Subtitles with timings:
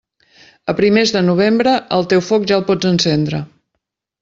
[0.71, 3.45] A primers de Novembre, el teu foc ja el pots encendre.